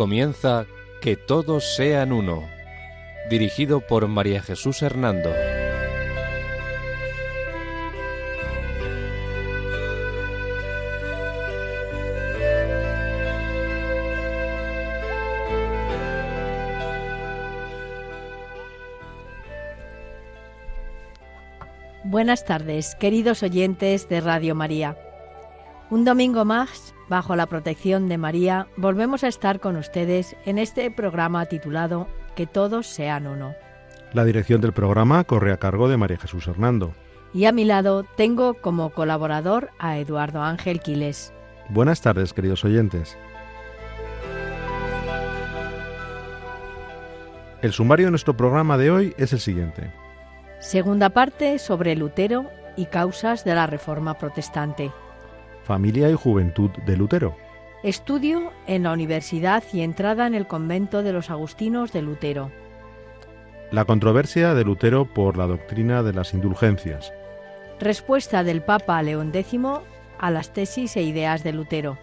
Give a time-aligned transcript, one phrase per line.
[0.00, 0.64] Comienza
[1.02, 2.48] Que todos sean uno,
[3.28, 5.28] dirigido por María Jesús Hernando.
[22.04, 24.96] Buenas tardes, queridos oyentes de Radio María.
[25.90, 30.90] Un domingo más, bajo la protección de María, volvemos a estar con ustedes en este
[30.90, 33.54] programa titulado Que todos sean uno.
[34.14, 36.94] La dirección del programa corre a cargo de María Jesús Hernando.
[37.34, 41.32] Y a mi lado tengo como colaborador a Eduardo Ángel Quiles.
[41.68, 43.18] Buenas tardes, queridos oyentes.
[47.60, 49.92] El sumario de nuestro programa de hoy es el siguiente.
[50.60, 54.92] Segunda parte sobre Lutero y causas de la Reforma Protestante.
[55.70, 57.36] Familia y Juventud de Lutero.
[57.84, 62.50] Estudio en la universidad y entrada en el convento de los Agustinos de Lutero.
[63.70, 67.12] La controversia de Lutero por la doctrina de las indulgencias.
[67.78, 69.60] Respuesta del Papa León X
[70.18, 71.98] a las tesis e ideas de Lutero.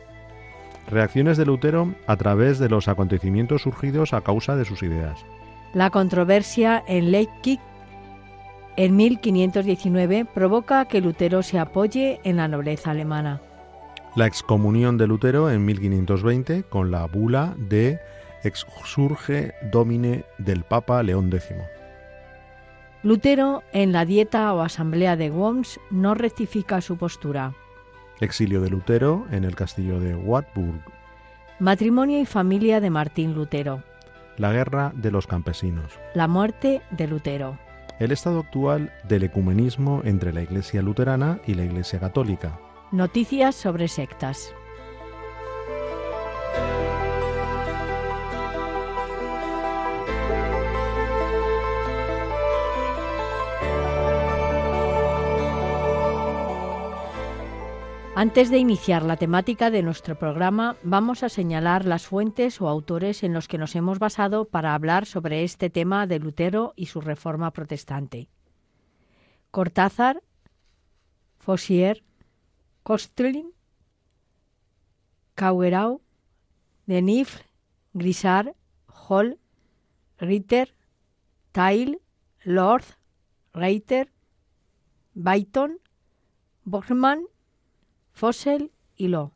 [0.90, 5.26] Reacciones de Lutero a través de los acontecimientos surgidos a causa de sus ideas.
[5.74, 7.60] La controversia en Leipzig
[8.78, 13.42] en 1519 provoca que Lutero se apoye en la nobleza alemana.
[14.18, 18.00] La excomunión de Lutero en 1520 con la bula de
[18.44, 21.56] Exsurge Domine del Papa León X.
[23.04, 27.54] Lutero en la dieta o asamblea de Worms no rectifica su postura.
[28.20, 30.82] Exilio de Lutero en el castillo de Wartburg.
[31.60, 33.84] Matrimonio y familia de Martín Lutero.
[34.38, 35.94] La guerra de los campesinos.
[36.16, 37.60] La muerte de Lutero
[38.00, 42.60] el estado actual del ecumenismo entre la Iglesia luterana y la Iglesia católica.
[42.92, 44.56] Noticias sobre sectas.
[58.16, 63.22] Antes de iniciar la temática de nuestro programa, vamos a señalar las fuentes o autores
[63.24, 67.02] en los que nos hemos basado para hablar sobre este tema de Lutero y su
[67.02, 68.30] reforma protestante.
[69.52, 70.24] Cortázar,
[71.38, 72.07] Fossier,
[72.88, 73.52] Kostlin,
[75.36, 76.00] Cauerau,
[76.86, 77.40] Denif,
[77.94, 78.54] Grisard,
[78.88, 79.38] Hall,
[80.18, 80.74] Ritter,
[81.52, 82.00] Tyle,
[82.46, 82.86] Lord,
[83.54, 84.08] Reiter,
[85.16, 85.80] Byton,
[86.64, 87.24] Borgman
[88.14, 89.34] Fossel y Lo.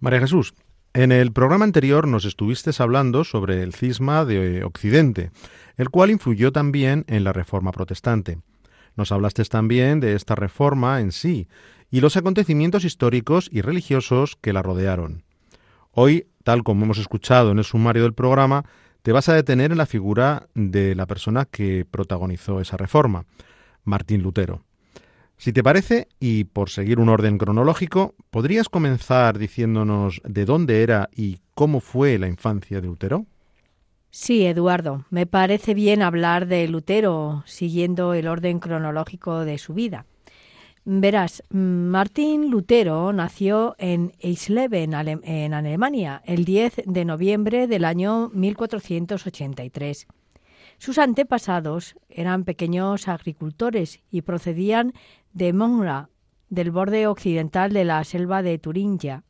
[0.00, 0.52] María Jesús,
[0.92, 5.30] en el programa anterior nos estuviste hablando sobre el cisma de Occidente,
[5.78, 8.40] el cual influyó también en la Reforma protestante.
[8.94, 11.48] Nos hablaste también de esta reforma en sí
[11.90, 15.22] y los acontecimientos históricos y religiosos que la rodearon.
[15.92, 18.64] Hoy, tal como hemos escuchado en el sumario del programa,
[19.02, 23.24] te vas a detener en la figura de la persona que protagonizó esa reforma,
[23.84, 24.64] Martín Lutero.
[25.38, 31.08] Si te parece, y por seguir un orden cronológico, ¿podrías comenzar diciéndonos de dónde era
[31.14, 33.26] y cómo fue la infancia de Lutero?
[34.10, 40.06] Sí, Eduardo, me parece bien hablar de Lutero siguiendo el orden cronológico de su vida.
[40.88, 50.06] Verás, Martín Lutero nació en Eisleben, en Alemania, el 10 de noviembre del año 1483.
[50.78, 54.92] Sus antepasados eran pequeños agricultores y procedían
[55.32, 56.08] de Monra,
[56.50, 59.24] del borde occidental de la selva de Turingia.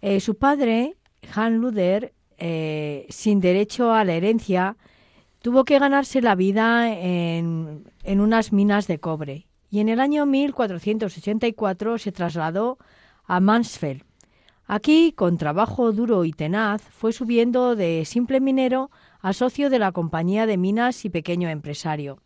[0.00, 0.96] Eh, su padre,
[1.36, 4.76] Han Luder, eh, sin derecho a la herencia,
[5.42, 9.46] tuvo que ganarse la vida en, en unas minas de cobre
[9.76, 12.78] y en el año 1484 se trasladó
[13.26, 14.04] a Mansfeld.
[14.66, 18.90] Aquí, con trabajo duro y tenaz, fue subiendo de simple minero
[19.20, 22.22] a socio de la compañía de minas y pequeño empresario.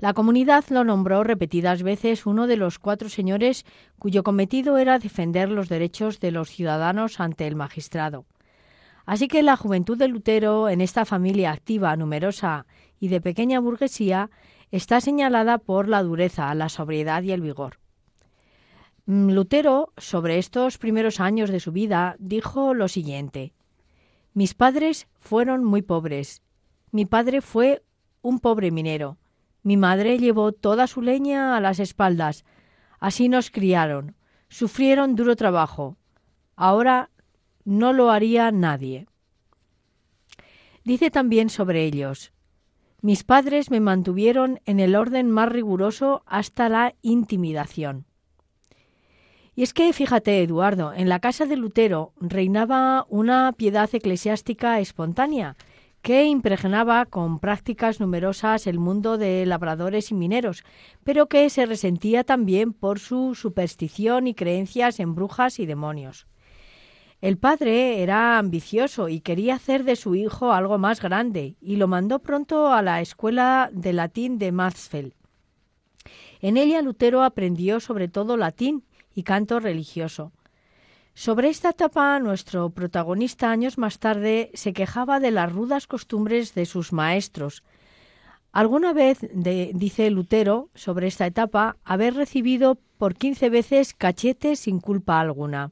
[0.00, 3.64] La comunidad lo nombró repetidas veces uno de los cuatro señores
[3.98, 8.26] cuyo cometido era defender los derechos de los ciudadanos ante el magistrado.
[9.06, 12.66] Así que la juventud de Lutero, en esta familia activa, numerosa
[13.00, 14.30] y de pequeña burguesía,
[14.72, 17.78] está señalada por la dureza, la sobriedad y el vigor.
[19.06, 23.52] Mm, Lutero, sobre estos primeros años de su vida, dijo lo siguiente
[24.32, 26.42] Mis padres fueron muy pobres.
[26.90, 27.84] Mi padre fue
[28.22, 29.18] un pobre minero.
[29.62, 32.44] Mi madre llevó toda su leña a las espaldas.
[32.98, 34.16] Así nos criaron.
[34.48, 35.96] Sufrieron duro trabajo.
[36.56, 37.10] Ahora
[37.64, 39.06] no lo haría nadie.
[40.84, 42.32] Dice también sobre ellos,
[43.02, 48.06] mis padres me mantuvieron en el orden más riguroso hasta la intimidación.
[49.54, 55.56] Y es que, fíjate, Eduardo, en la casa de Lutero reinaba una piedad eclesiástica espontánea
[56.00, 60.64] que impregnaba con prácticas numerosas el mundo de labradores y mineros,
[61.04, 66.26] pero que se resentía también por su superstición y creencias en brujas y demonios.
[67.22, 71.86] El padre era ambicioso y quería hacer de su hijo algo más grande, y lo
[71.86, 75.12] mandó pronto a la escuela de latín de Marsfeld.
[76.40, 78.82] En ella Lutero aprendió sobre todo latín
[79.14, 80.32] y canto religioso.
[81.14, 86.66] Sobre esta etapa, nuestro protagonista años más tarde se quejaba de las rudas costumbres de
[86.66, 87.62] sus maestros.
[88.50, 95.20] Alguna vez, dice Lutero, sobre esta etapa, haber recibido por quince veces cachetes sin culpa
[95.20, 95.70] alguna.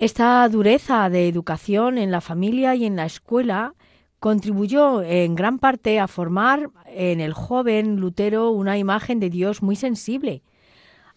[0.00, 3.74] Esta dureza de educación en la familia y en la escuela
[4.18, 9.76] contribuyó en gran parte a formar en el joven Lutero una imagen de Dios muy
[9.76, 10.42] sensible,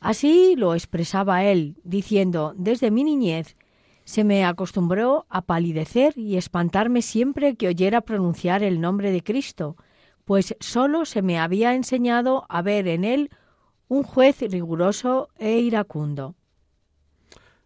[0.04, 3.56] Así lo expresaba él, diciendo, desde mi niñez
[4.04, 9.78] se me acostumbró a palidecer y espantarme siempre que oyera pronunciar el nombre de Cristo,
[10.26, 13.30] pues sólo se me había enseñado a ver en él
[13.88, 16.36] un juez riguroso e iracundo.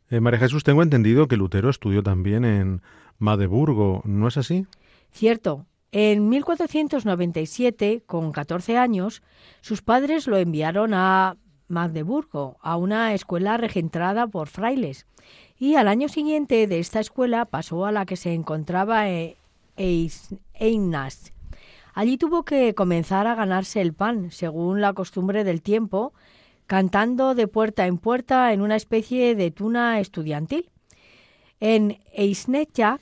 [0.09, 2.81] Eh, María Jesús, tengo entendido que Lutero estudió también en
[3.19, 4.65] Magdeburgo, ¿no es así?
[5.11, 5.65] Cierto.
[5.91, 9.23] En 1497, con 14 años,
[9.61, 11.37] sus padres lo enviaron a
[11.67, 15.05] Magdeburgo, a una escuela regentrada por frailes,
[15.57, 19.35] y al año siguiente de esta escuela pasó a la que se encontraba en
[20.53, 21.33] Einas.
[21.93, 26.13] Allí tuvo que comenzar a ganarse el pan, según la costumbre del tiempo,
[26.67, 30.69] cantando de puerta en puerta en una especie de tuna estudiantil.
[31.59, 33.01] En Eisnetjak,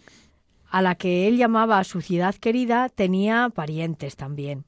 [0.69, 4.65] a la que él llamaba su ciudad querida, tenía parientes también.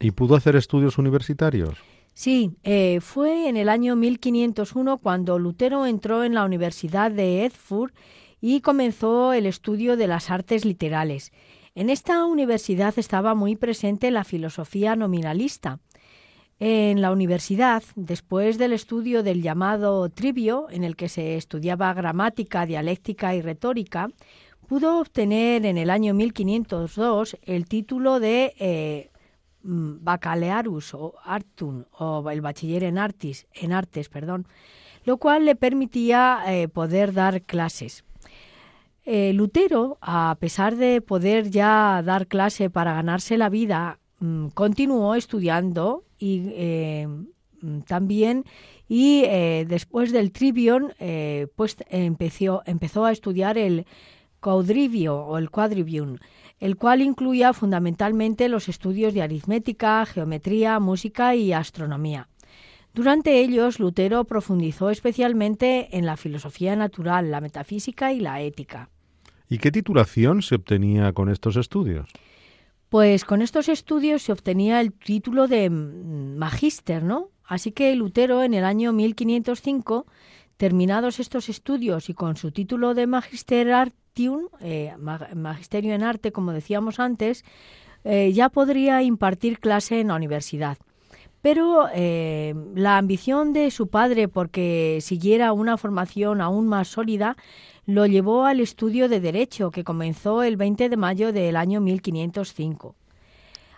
[0.00, 1.78] ¿Y pudo hacer estudios universitarios?
[2.12, 7.94] Sí, eh, fue en el año 1501 cuando Lutero entró en la Universidad de Erfurt
[8.40, 11.32] y comenzó el estudio de las artes literales.
[11.74, 15.80] En esta universidad estaba muy presente la filosofía nominalista.
[16.60, 22.64] En la universidad, después del estudio del llamado trivio, en el que se estudiaba gramática,
[22.64, 24.08] dialéctica y retórica,
[24.68, 29.10] pudo obtener en el año 1502 el título de eh,
[29.64, 34.46] Mm, Bacalearus o Artun o el bachiller en artis, en artes, perdón,
[35.06, 38.04] lo cual le permitía eh, poder dar clases.
[39.06, 45.14] Eh, Lutero, a pesar de poder ya dar clase para ganarse la vida, mm, continuó
[45.14, 47.06] estudiando y eh,
[47.60, 48.44] mm, también
[48.88, 49.22] y
[49.66, 50.90] después del trivium
[51.56, 53.86] pues empezó, empezó a estudiar el
[54.40, 56.18] quadrivio o el quadrivium
[56.60, 62.28] el cual incluía fundamentalmente los estudios de aritmética, geometría, música y astronomía.
[62.94, 68.88] Durante ellos, Lutero profundizó especialmente en la filosofía natural, la metafísica y la ética.
[69.48, 72.08] ¿Y qué titulación se obtenía con estos estudios?
[72.94, 77.30] Pues con estos estudios se obtenía el título de magíster, ¿no?
[77.44, 80.06] Así que Lutero en el año 1505,
[80.56, 83.92] terminados estos estudios y con su título de magister
[84.60, 84.94] eh,
[85.34, 87.44] magisterio en arte, como decíamos antes,
[88.04, 90.78] eh, ya podría impartir clase en la universidad.
[91.42, 97.36] Pero eh, la ambición de su padre porque siguiera una formación aún más sólida
[97.86, 102.94] lo llevó al estudio de Derecho, que comenzó el 20 de mayo del año 1505.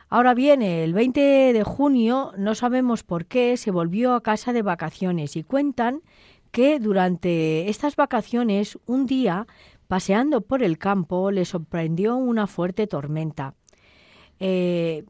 [0.08, 4.62] Ahora bien, el 20 de junio, no sabemos por qué, se volvió a casa de
[4.62, 6.02] vacaciones y cuentan
[6.52, 9.46] que durante estas vacaciones un día
[9.88, 13.54] Paseando por el campo le sorprendió una fuerte tormenta.
[14.40, 15.04] Eh,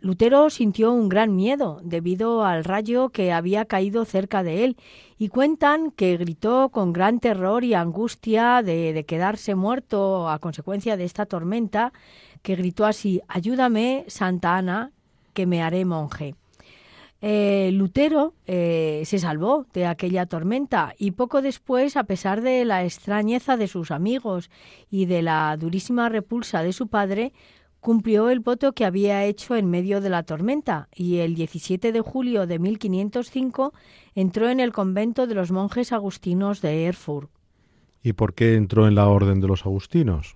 [0.00, 4.76] Lutero sintió un gran miedo debido al rayo que había caído cerca de él
[5.18, 10.96] y cuentan que gritó con gran terror y angustia de, de quedarse muerto a consecuencia
[10.96, 11.92] de esta tormenta,
[12.42, 14.90] que gritó así, Ayúdame, Santa Ana,
[15.32, 16.34] que me haré monje.
[17.26, 22.84] Eh, Lutero eh, se salvó de aquella tormenta y poco después, a pesar de la
[22.84, 24.50] extrañeza de sus amigos
[24.90, 27.32] y de la durísima repulsa de su padre,
[27.84, 32.00] cumplió el voto que había hecho en medio de la tormenta y el 17 de
[32.00, 33.74] julio de 1505
[34.14, 37.30] entró en el convento de los monjes agustinos de Erfurt.
[38.02, 40.34] ¿Y por qué entró en la orden de los agustinos?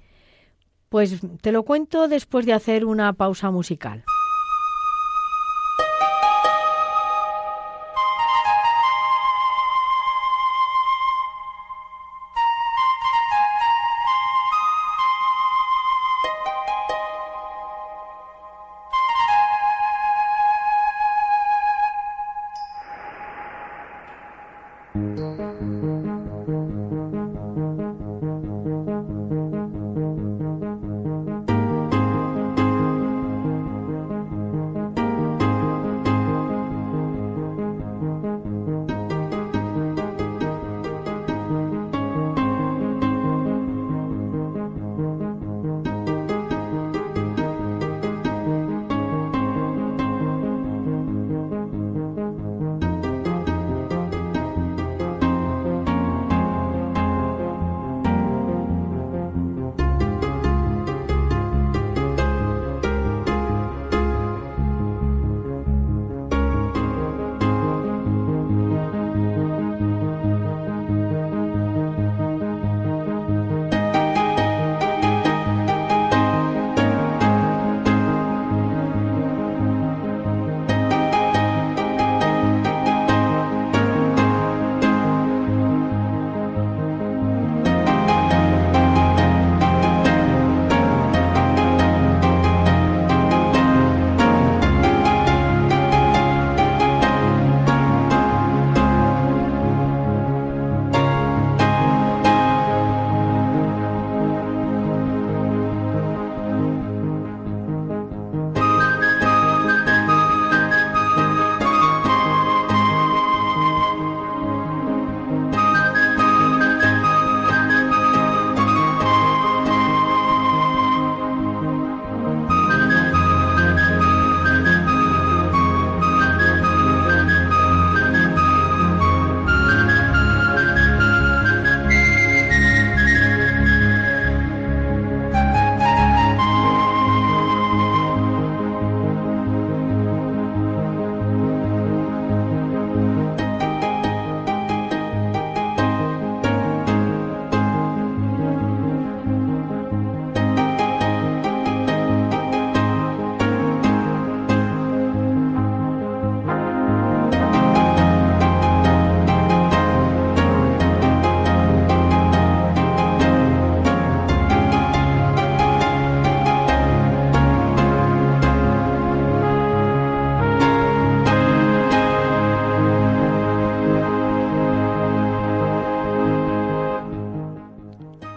[0.91, 4.05] Pues te lo cuento después de hacer una pausa musical.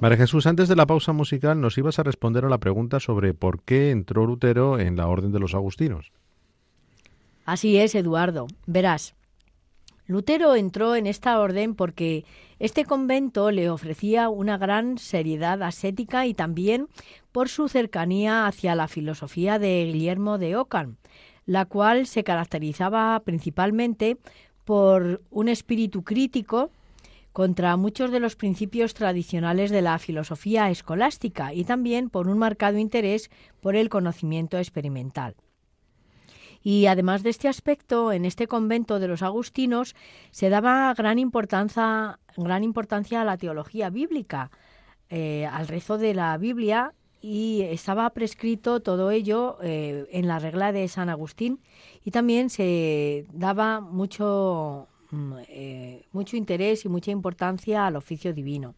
[0.00, 3.34] María Jesús, antes de la pausa musical nos ibas a responder a la pregunta sobre
[3.34, 6.12] por qué entró Lutero en la Orden de los Agustinos.
[7.44, 8.46] Así es, Eduardo.
[8.66, 9.16] Verás,
[10.06, 12.24] Lutero entró en esta orden porque
[12.60, 16.86] este convento le ofrecía una gran seriedad ascética y también
[17.32, 20.96] por su cercanía hacia la filosofía de Guillermo de Ockham,
[21.44, 24.16] la cual se caracterizaba principalmente
[24.64, 26.70] por un espíritu crítico
[27.38, 32.78] contra muchos de los principios tradicionales de la filosofía escolástica y también por un marcado
[32.78, 33.30] interés
[33.60, 35.36] por el conocimiento experimental.
[36.64, 39.94] Y además de este aspecto, en este convento de los agustinos
[40.32, 44.50] se daba gran importancia, gran importancia a la teología bíblica,
[45.08, 50.72] eh, al rezo de la Biblia y estaba prescrito todo ello eh, en la regla
[50.72, 51.60] de San Agustín
[52.04, 54.88] y también se daba mucho
[55.48, 58.74] eh, mucho interés y mucha importancia al oficio divino.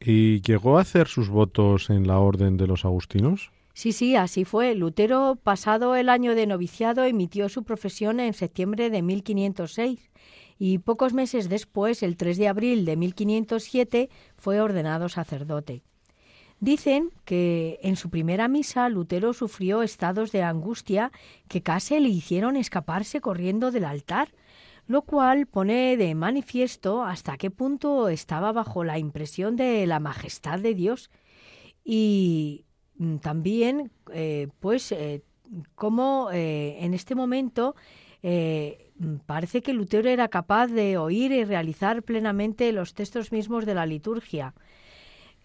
[0.00, 3.52] ¿Y llegó a hacer sus votos en la orden de los agustinos?
[3.74, 4.74] Sí, sí, así fue.
[4.74, 10.10] Lutero, pasado el año de noviciado, emitió su profesión en septiembre de 1506
[10.58, 15.82] y pocos meses después, el 3 de abril de 1507, fue ordenado sacerdote.
[16.60, 21.10] Dicen que en su primera misa Lutero sufrió estados de angustia
[21.48, 24.28] que casi le hicieron escaparse corriendo del altar,
[24.92, 30.60] lo cual pone de manifiesto hasta qué punto estaba bajo la impresión de la majestad
[30.60, 31.10] de Dios
[31.84, 32.64] y
[32.96, 35.22] mm, también, eh, pues, eh,
[35.74, 37.74] cómo eh, en este momento
[38.22, 43.74] mm, parece que Lutero era capaz de oír y realizar plenamente los textos mismos de
[43.74, 44.54] la liturgia.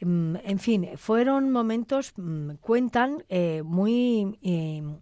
[0.01, 2.13] Mm, en fin, fueron momentos,
[2.61, 3.23] cuentan,
[3.63, 4.37] muy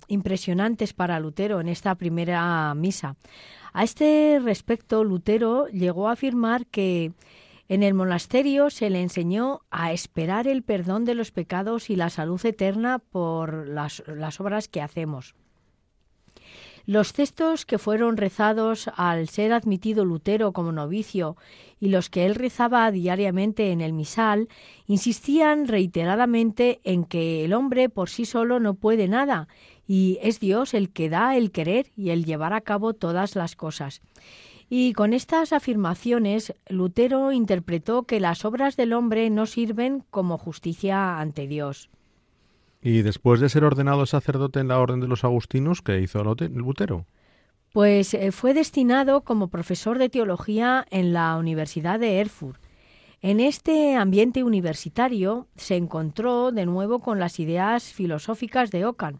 [0.07, 3.15] impresionantes para Lutero en esta primera misa.
[3.73, 7.11] A este respecto, Lutero llegó a afirmar que
[7.67, 12.09] en el monasterio se le enseñó a esperar el perdón de los pecados y la
[12.09, 14.01] salud eterna por las,
[14.39, 15.33] obras que hacemos.
[16.85, 21.35] Los textos que fueron rezados al ser admitido Lutero como novicio
[21.79, 24.47] y los que él rezaba diariamente en el misal
[24.87, 29.47] insistían reiteradamente en que el hombre por sí solo no puede nada
[29.87, 33.55] y es Dios el que da el querer y el llevar a cabo todas las
[33.55, 34.01] cosas.
[34.67, 41.19] Y con estas afirmaciones, Lutero interpretó que las obras del hombre no sirven como justicia
[41.19, 41.89] ante Dios.
[42.81, 47.05] Y después de ser ordenado sacerdote en la Orden de los Agustinos, ¿qué hizo Lutero?
[47.75, 52.61] Pues eh, fue destinado como profesor de teología en la Universidad de Erfurt.
[53.19, 59.19] En este ambiente universitario se encontró de nuevo con las ideas filosóficas de Ockham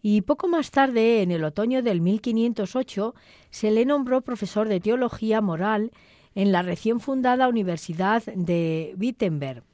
[0.00, 3.14] y poco más tarde, en el otoño del 1508,
[3.50, 5.92] se le nombró profesor de teología moral
[6.34, 9.64] en la recién fundada Universidad de Wittenberg.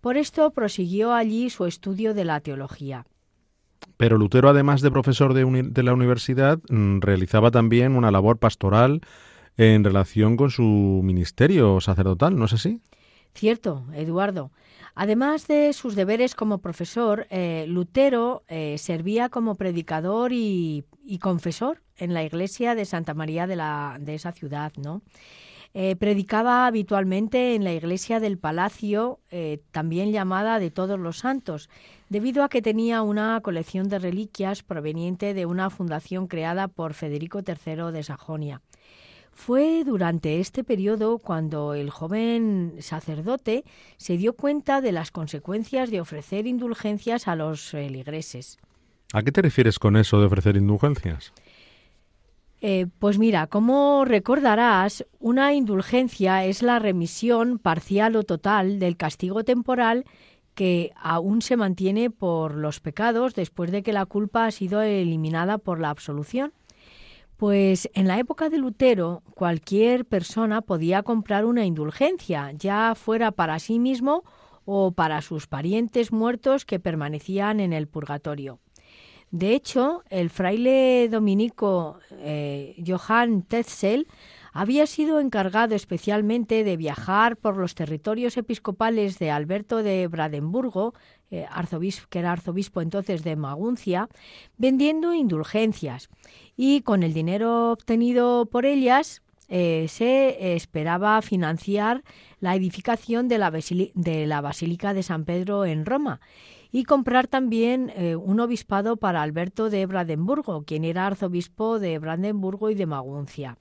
[0.00, 3.04] Por esto prosiguió allí su estudio de la teología.
[3.96, 9.00] Pero Lutero, además de profesor de, la universidad, mm, realizaba también una labor pastoral
[9.56, 12.80] en relación con su ministerio sacerdotal, ¿no es así?
[13.34, 14.52] Cierto, Eduardo.
[14.94, 20.84] Además de sus deberes como profesor, eh, Lutero eh, servía como predicador y,
[21.20, 25.02] confesor en la iglesia de Santa María de, la, de esa ciudad, ¿no?
[25.74, 29.20] Eh, predicaba habitualmente en la iglesia del Palacio,
[29.70, 31.68] también llamada de Todos los Santos,
[32.08, 37.40] debido a que tenía una colección de reliquias proveniente de una fundación creada por Federico
[37.40, 38.62] III de Sajonia.
[39.38, 43.62] Fue durante este periodo cuando el joven sacerdote
[43.96, 48.58] se dio cuenta de las consecuencias de ofrecer indulgencias a los feligreses.
[49.12, 51.32] ¿A qué te refieres con eso de ofrecer indulgencias?
[52.60, 59.44] Eh, pues mira, como recordarás, una indulgencia es la remisión parcial o total del castigo
[59.44, 60.04] temporal
[60.54, 65.58] que aún se mantiene por los pecados después de que la culpa ha sido eliminada
[65.58, 66.52] por la absolución.
[67.36, 73.60] Pues en la época de Lutero cualquier persona podía comprar una indulgencia, ya fuera para
[73.60, 74.24] sí mismo
[74.64, 78.58] o para sus parientes muertos que permanecían en el purgatorio.
[79.30, 84.06] De hecho, el fraile dominico eh, Johann Tetzel
[84.52, 90.94] había sido encargado especialmente de viajar por los territorios episcopales de Alberto de Brandenburgo,
[91.30, 91.46] eh,
[92.08, 94.08] que era arzobispo entonces de Maguncia,
[94.56, 96.08] vendiendo indulgencias.
[96.56, 102.02] Y con el dinero obtenido por ellas eh, se esperaba financiar
[102.40, 106.20] la edificación de la Basílica de San Pedro en Roma
[106.70, 112.70] y comprar también eh, un obispado para Alberto de Brandenburgo, quien era arzobispo de Brandenburgo
[112.70, 113.58] y de Maguncia.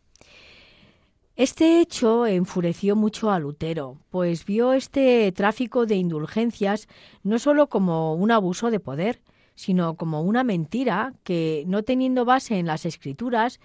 [1.36, 6.88] Este hecho enfureció mucho a Lutero, pues vio este tráfico de indulgencias
[7.22, 9.22] no sólo como un abuso de poder,
[9.54, 13.60] sino como una mentira que, no teniendo base en las escrituras,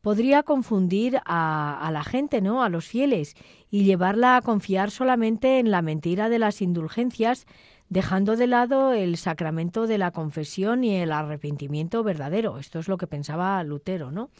[0.00, 2.62] podría confundir a, a, la gente, ¿no?
[2.62, 3.34] a los fieles,
[3.70, 7.46] y llevarla a confiar solamente en la mentira de las indulgencias
[7.88, 12.58] dejando de lado el sacramento de la confesión y el arrepentimiento verdadero.
[12.58, 14.30] Esto es lo que pensaba Lutero, ¿no?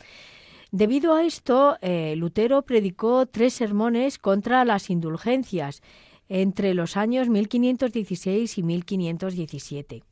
[0.71, 5.83] Debido a esto, eh, Lutero predicó tres sermones contra las indulgencias
[6.29, 10.03] entre los años 1516 y 1517.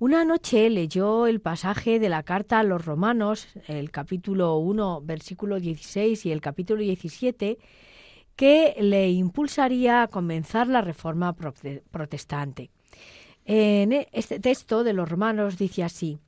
[0.00, 5.60] Una noche leyó el pasaje de la carta a los romanos, el capítulo 1, versículo
[5.60, 7.58] 16 y el capítulo 17,
[8.40, 12.70] que le impulsaría a comenzar la reforma protestante.
[13.44, 16.20] En e, este texto de los romanos dice así,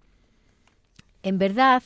[1.22, 1.83] en verdad,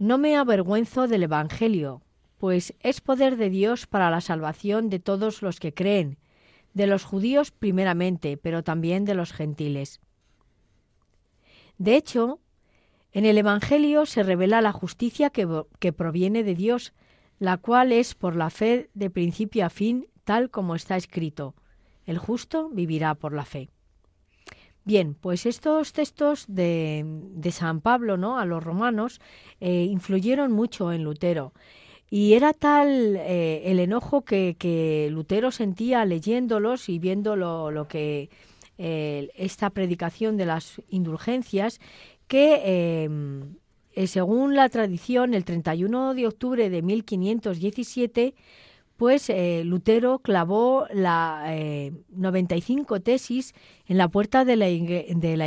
[0.00, 2.02] no me avergüenzo del Evangelio,
[2.38, 6.18] pues es poder de Dios para la salvación de todos los que creen,
[6.74, 10.00] de los judíos primeramente, pero también de los gentiles.
[11.78, 12.40] De hecho,
[13.12, 15.46] en el Evangelio se revela la justicia que,
[15.78, 16.92] que proviene de Dios
[17.42, 21.56] la cual es por la fe de principio a fin, tal como está escrito.
[22.06, 23.68] El justo vivirá por la fe.
[24.84, 28.38] Bien, pues estos textos de, de San Pablo ¿no?
[28.38, 29.20] a los romanos
[29.58, 31.52] eh, influyeron mucho en Lutero.
[32.08, 38.30] Y era tal eh, el enojo que, Lutero sentía leyéndolos y viendo lo, que
[38.78, 41.80] eh, esta predicación de las indulgencias
[42.28, 43.08] que
[43.94, 48.34] eh, según la tradición, el 31 de octubre de 1517,
[48.96, 51.44] pues eh, Lutero clavó la
[52.10, 53.54] 95 eh, tesis
[53.86, 54.68] en la puerta de la,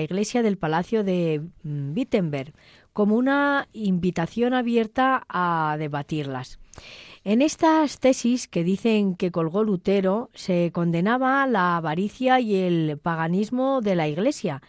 [0.02, 2.54] iglesia del Palacio de mm, Wittenberg,
[2.92, 6.60] como una invitación abierta a debatirlas.
[7.24, 13.82] En estas tesis que dicen que colgó Lutero se condenaba la avaricia y el paganismo
[13.82, 14.62] de la Iglesia.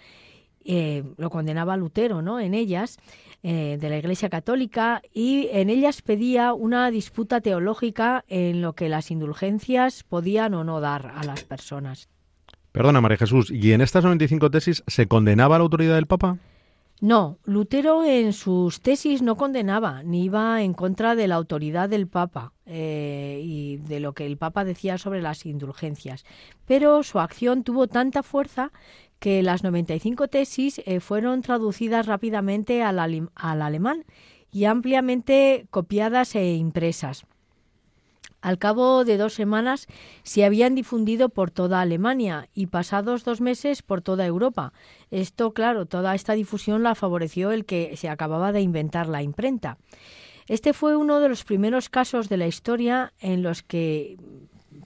[1.17, 2.41] Lo condenaba Lutero, ¿no?
[2.41, 2.99] En ellas
[3.43, 8.89] eh, de la Iglesia Católica y en ellas pedía una disputa teológica en lo que
[8.89, 12.09] las indulgencias podían o no dar a las personas.
[12.73, 16.39] Perdona, María Jesús, ¿y en estas 95 tesis se condenaba la autoridad del Papa?
[17.01, 22.09] No, Lutero en sus tesis no condenaba ni iba en contra de la autoridad del
[22.09, 26.25] Papa eh, y de lo que el Papa decía sobre las indulgencias,
[26.65, 28.73] pero su acción tuvo tanta fuerza
[29.19, 34.05] que las 95 tesis eh, fueron traducidas rápidamente al, al, alemán
[34.51, 37.27] y ampliamente copiadas e impresas.
[38.43, 39.87] Al cabo de dos semanas
[40.23, 44.73] se habían difundido por toda Alemania y pasados dos meses por toda Europa.
[45.11, 49.79] Esto, claro, toda esta difusión la favoreció el que se acababa de inventar la imprenta.
[50.47, 54.17] Este fue uno de los primeros casos de la historia en los que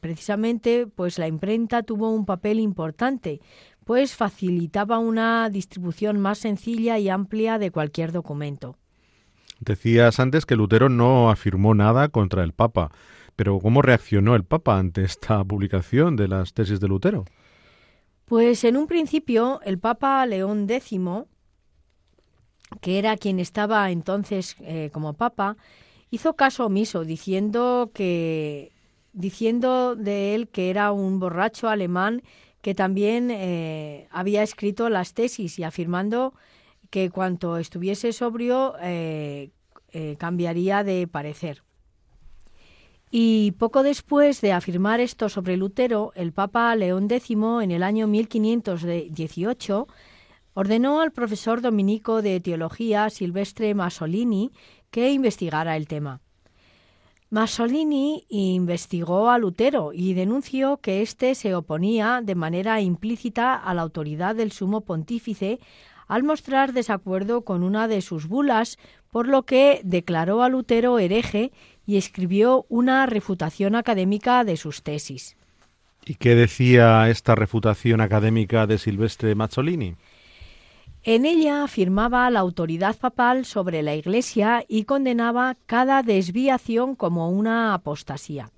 [0.01, 3.41] precisamente pues la imprenta tuvo un papel importante,
[3.91, 8.77] pues facilitaba una distribución más sencilla y amplia de cualquier documento.
[9.59, 12.93] Decías antes que Lutero no afirmó nada contra el Papa,
[13.35, 17.25] pero ¿cómo reaccionó el Papa ante esta publicación de las tesis de Lutero?
[18.27, 21.01] Pues en un principio el Papa León X,
[22.81, 25.57] que era quien estaba entonces eh, como Papa,
[26.13, 28.71] hizo caso omiso, diciendo que
[29.13, 32.23] diciendo de él que era un borracho alemán
[32.63, 36.35] que también eh, había escrito las tesis y afirmando
[36.91, 39.51] que cuanto estuviese sobrio eh,
[39.93, 41.63] eh, cambiaría de parecer.
[43.11, 48.07] Y poco después de afirmar esto sobre Lutero, el Papa León X, en el año
[48.07, 49.89] 1518,
[50.55, 54.53] ordenó al profesor dominico de teología Silvestre Masolini
[54.91, 56.21] que investigara el tema.
[57.31, 63.83] Masolini investigó a Lutero y denunció que éste se oponía de manera implícita a la
[63.83, 65.61] autoridad del sumo pontífice
[66.09, 68.79] al mostrar desacuerdo con una de sus bulas,
[69.13, 71.53] por lo que declaró a Lutero hereje
[71.87, 75.37] y escribió una refutación académica de sus tesis.
[76.05, 79.95] ¿Y qué decía esta refutación académica de Silvestre Mazzolini?
[81.03, 87.73] En ella afirmaba la autoridad papal sobre la Iglesia y condenaba cada desviación como una
[87.73, 88.51] apostasía.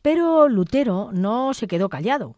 [0.00, 2.36] Pero Lutero no se quedó callado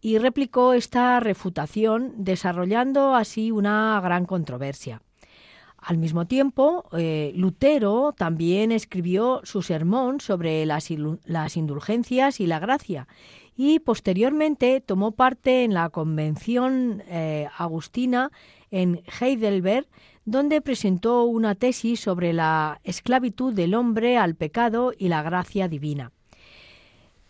[0.00, 5.02] y replicó esta refutación desarrollando así una gran controversia.
[5.78, 13.06] Al mismo tiempo, eh, Lutero también escribió su sermón sobre las, indulgencias y la gracia
[13.56, 18.32] y posteriormente tomó parte en la Convención eh, Agustina
[18.76, 19.86] en Heidelberg,
[20.26, 26.12] donde presentó una tesis sobre la esclavitud del hombre al pecado y la gracia divina.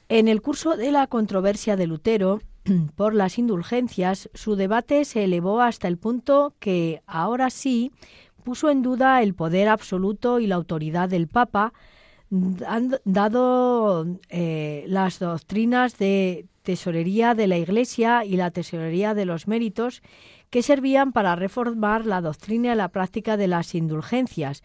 [0.08, 2.40] En el curso de la controversia de Lutero
[2.96, 7.92] por las indulgencias, su debate se elevó hasta el punto que, ahora sí,
[8.42, 11.72] puso en duda el poder absoluto y la autoridad del Papa,
[13.04, 20.02] dado eh, las doctrinas de tesorería de la Iglesia y la tesorería de los méritos
[20.50, 24.62] que servían para reformar la doctrina y la práctica de las indulgencias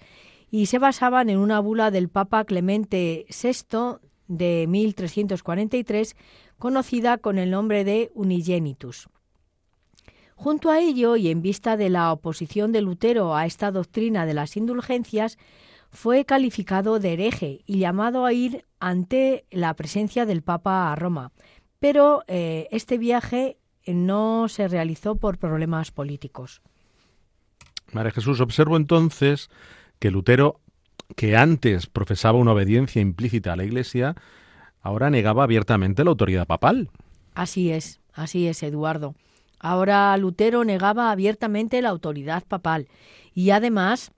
[0.49, 6.15] y se basaban en una bula del Papa Clemente VI de 1343
[6.57, 9.09] conocida con el nombre de Unigenitus.
[10.35, 14.33] Junto a ello, y en vista de la oposición de Lutero a esta doctrina de
[14.33, 15.37] las indulgencias,
[15.91, 21.31] fue calificado de hereje y llamado a ir ante la presencia del Papa a Roma.
[21.79, 26.61] Pero eh, este viaje no se realizó por problemas políticos.
[27.91, 29.49] María Jesús, observo entonces
[29.99, 30.59] que Lutero,
[31.15, 34.15] que antes profesaba una obediencia implícita a la Iglesia,
[34.81, 36.89] ahora negaba abiertamente la autoridad papal.
[37.33, 39.15] Así es, así es, Eduardo.
[39.59, 42.87] Ahora Lutero negaba abiertamente la autoridad papal
[43.33, 44.11] y además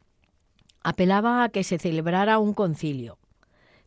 [0.84, 3.18] apelaba a que se celebrara un concilio.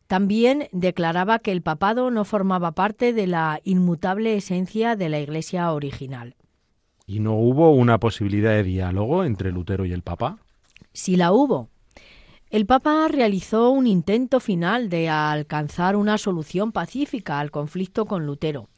[0.07, 5.73] También declaraba que el papado no formaba parte de la inmutable esencia de la Iglesia
[5.73, 6.37] original.
[7.07, 10.39] ¿Y no hubo una posibilidad de diálogo entre Lutero y el Papa?
[10.93, 11.69] Sí la hubo.
[12.51, 18.69] El Papa realizó un intento final de alcanzar una solución pacífica al conflicto con Lutero,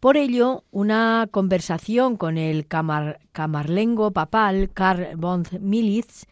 [0.00, 6.26] por ello, una conversación con el camarlengo papal Karl von Militz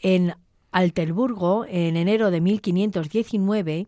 [0.00, 0.34] en
[0.72, 3.86] Alterburgo en enero de 1519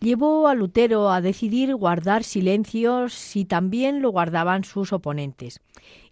[0.00, 5.60] llevó a Lutero a decidir guardar silencio si también lo guardaban sus oponentes.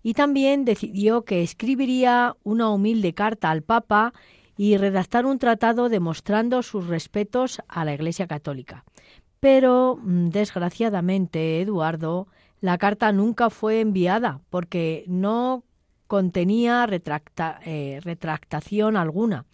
[0.02, 4.12] Y también decidió que escribiría una humilde carta al Papa
[4.56, 8.84] y redactar un tratado demostrando sus respetos a la Iglesia Católica.
[9.40, 12.28] Pero, mm, desgraciadamente, Eduardo,
[12.60, 15.64] la carta nunca fue enviada porque no
[16.06, 16.86] contenía
[17.64, 19.46] eh, retractación alguna.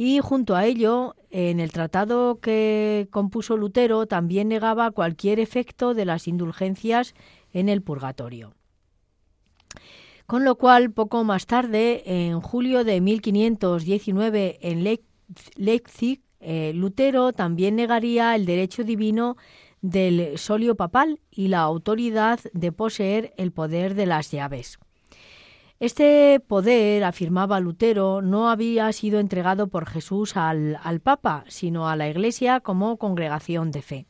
[0.00, 6.04] Y junto a ello, en el tratado que compuso Lutero también negaba cualquier efecto de
[6.04, 7.14] las indulgencias
[7.52, 8.54] en el purgatorio.
[10.24, 15.00] Con lo cual, poco más tarde, en julio de 1519, en
[15.56, 19.36] Leipzig, eh, Lutero también negaría el derecho divino
[19.80, 24.78] del solio papal y la autoridad de poseer el poder de las llaves.
[25.80, 32.08] Este poder, afirmaba Lutero, no había sido entregado por Jesús al, Papa, sino a la
[32.08, 34.06] Iglesia como congregación de fe.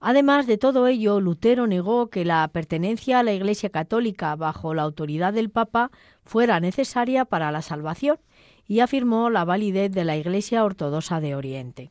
[0.00, 4.82] Además de todo ello, Lutero negó que la pertenencia a la Iglesia católica bajo la
[4.82, 5.90] autoridad del Papa
[6.24, 8.16] fuera necesaria para la salvación
[8.66, 11.90] y afirmó la validez de la Iglesia Ortodoxa de Oriente.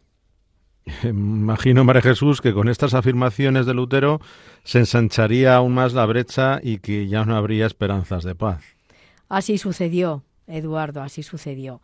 [1.03, 4.21] Imagino, María Jesús, que con estas afirmaciones de Lutero
[4.63, 8.76] se ensancharía aún más la brecha y que ya no habría esperanzas de paz.
[9.29, 11.81] Así sucedió, Eduardo, así sucedió.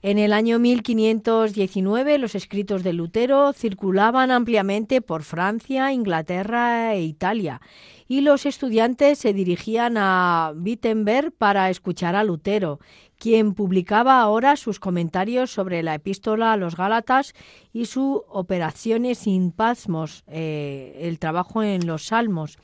[0.00, 7.60] En el año 1519 los escritos de Lutero circulaban ampliamente por Francia, Inglaterra e Italia
[8.06, 12.78] y los estudiantes se dirigían a Wittenberg para escuchar a Lutero,
[13.18, 17.34] quien publicaba ahora sus comentarios sobre la epístola a los Gálatas
[17.72, 22.56] y sus operaciones sin pasmos, eh, el trabajo en los salmos.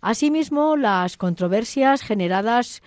[0.00, 2.82] Asimismo, las controversias generadas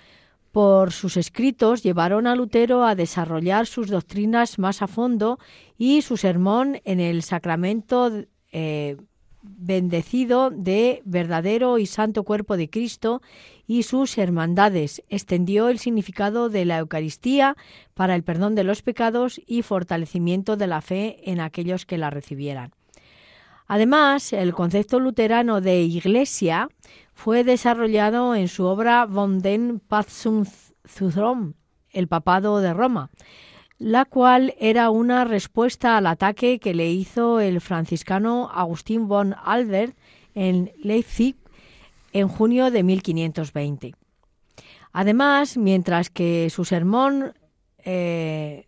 [0.55, 5.37] por sus escritos llevaron a Lutero a desarrollar sus doctrinas más a fondo
[5.77, 8.95] y su sermón en el sacramento eh,
[9.41, 13.21] bendecido de verdadero y santo cuerpo de Cristo
[13.67, 15.03] y sus hermandades.
[15.09, 17.57] Extendió el significado de la Eucaristía
[17.93, 22.11] para el perdón de los pecados y fortalecimiento de la fe en aquellos que la
[22.11, 22.71] recibieran.
[23.67, 26.69] Además, el concepto luterano de iglesia
[27.15, 30.45] fue desarrollado en su obra Von den Patzum
[31.89, 33.09] el papado de Roma,
[33.79, 39.97] la cual era una respuesta al ataque que le hizo el franciscano Agustín von Albert
[40.35, 41.37] en Leipzig
[42.11, 43.95] en junio de 1520.
[44.91, 47.33] Además, mientras que su sermón
[47.79, 48.67] eh,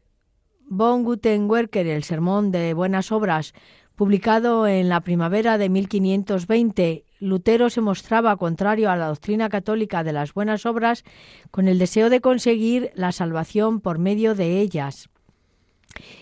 [0.69, 3.53] Von Guten Werker, el sermón de buenas obras,
[3.95, 10.13] publicado en la primavera de 1520, Lutero se mostraba contrario a la doctrina católica de
[10.13, 11.03] las buenas obras
[11.51, 15.09] con el deseo de conseguir la salvación por medio de ellas.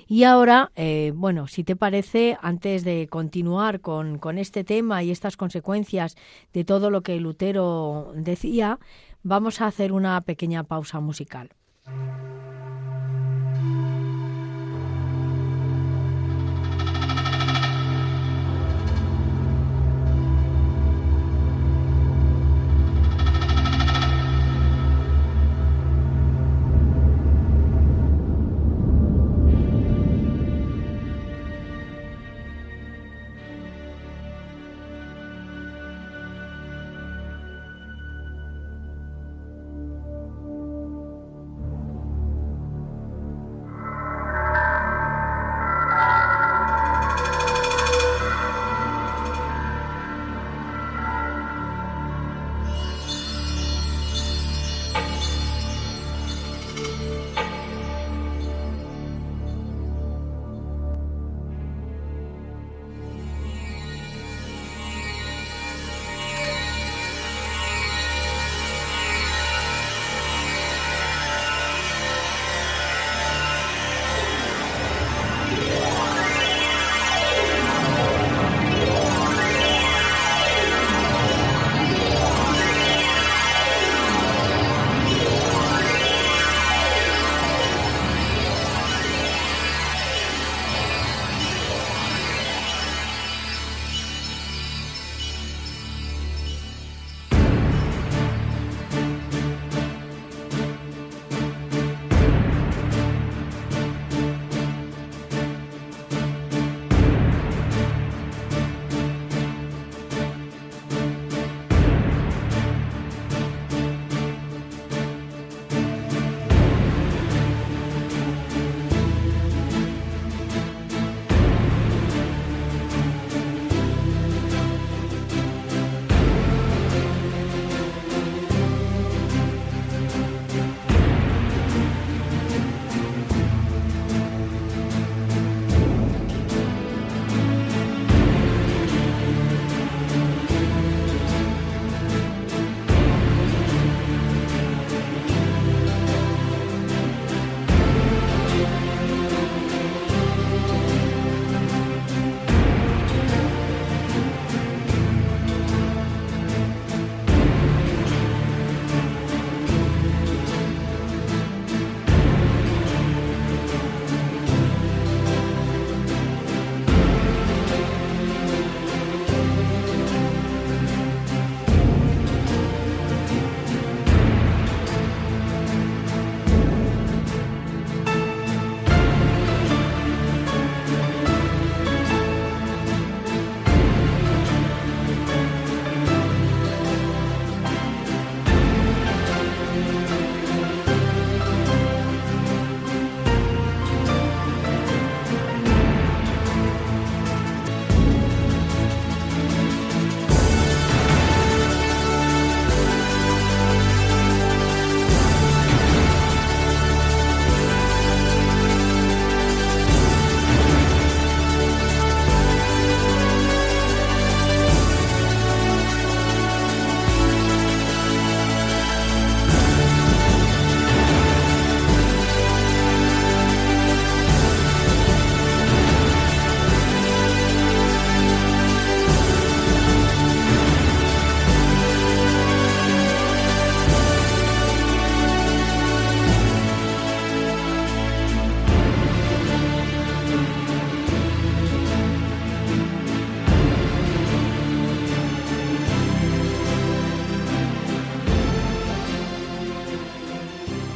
[0.08, 5.12] Y ahora, eh, bueno, si te parece, antes de continuar con, con este tema y
[5.12, 6.15] estas consecuencias
[6.53, 8.79] de todo lo que Lutero decía,
[9.23, 11.49] vamos a hacer una pequeña pausa musical.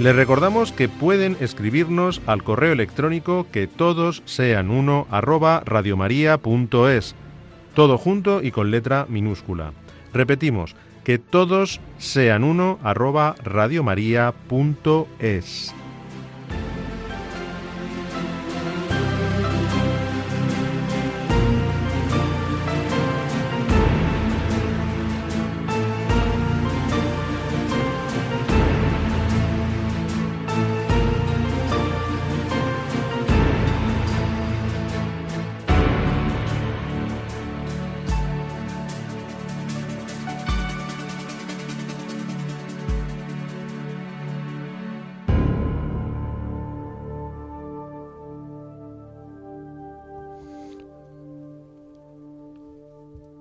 [0.09, 5.61] Les recordamos que pueden escribirnos al correo electrónico que todos sean uno arroba
[7.75, 9.71] todo junto y con letra minúscula.
[10.11, 13.35] Repetimos, que todos sean uno arroba.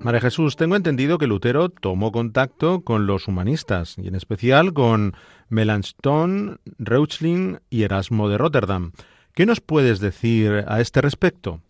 [0.09, 5.13] María Jesús, tengo entendido que Lutero tomó contacto con los humanistas y en especial con
[5.51, 8.93] Melanchthon, Reuchlin y Erasmo de Rotterdam.
[9.35, 11.61] ¿Qué nos puedes decir a este respecto?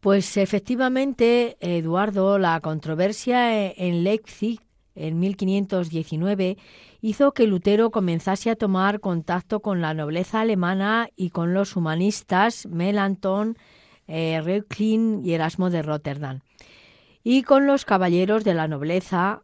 [0.00, 4.60] Pues efectivamente, Eduardo, la controversia en Leipzig
[4.94, 6.56] en 1519
[7.02, 12.64] hizo que Lutero comenzase a tomar contacto con la nobleza alemana y con los humanistas
[12.64, 13.58] Melanchthon,
[14.10, 14.62] eh,
[15.22, 16.40] y Erasmo de Rotterdam
[17.22, 19.42] y con los caballeros de la nobleza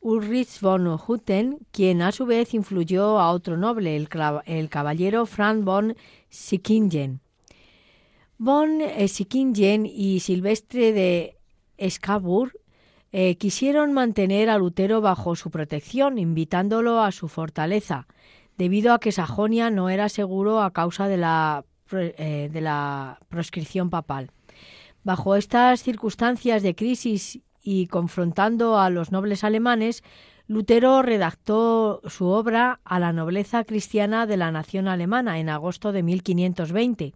[0.00, 5.96] Ulrich von Hutten, quien a su vez influyó a otro noble, el, caballero Franz von
[6.28, 7.20] Sickingen.
[8.38, 11.36] Von eh, Sickingen y Silvestre de
[11.88, 12.52] Scabur
[13.10, 18.06] eh, quisieron mantener a Lutero bajo su protección, invitándolo a su fortaleza,
[18.58, 24.30] debido a que Sajonia no era seguro a causa de la, de la proscripción papal.
[25.04, 30.02] Bajo estas circunstancias de crisis y confrontando a los nobles alemanes,
[30.48, 36.04] Lutero redactó su obra a la nobleza cristiana de la nación alemana en agosto de
[36.04, 37.14] 1520,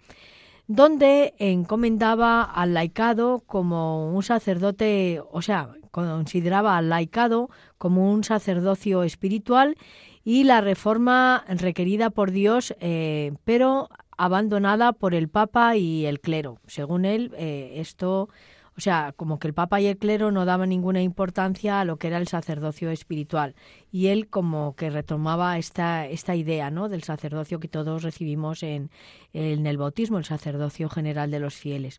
[0.67, 9.05] donde encomendaba al laicado como un sacerdote, o sea, consideraba al laicado como un sacerdocio
[9.05, 9.77] espiritual
[10.25, 13.89] y la reforma requerida por Dios, eh, pero
[14.21, 16.59] abandonada por el Papa y el clero.
[16.67, 18.29] Según él, eh, esto,
[18.77, 21.97] o sea, como que el Papa y el clero no daban ninguna importancia a lo
[21.97, 23.55] que era el sacerdocio espiritual.
[23.91, 26.91] Y él como que retomaba esta, esta idea ¿no?
[26.91, 28.91] del sacerdocio que todos recibimos en,
[29.33, 31.99] en el bautismo, el sacerdocio general de los fieles.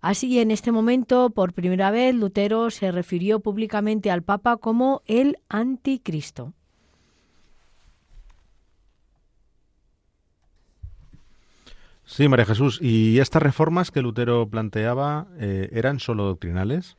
[0.00, 5.38] Así, en este momento, por primera vez, Lutero se refirió públicamente al Papa como el
[5.48, 6.52] anticristo.
[12.12, 12.78] Sí, María Jesús.
[12.82, 16.98] ¿Y estas reformas que Lutero planteaba eh, eran solo doctrinales?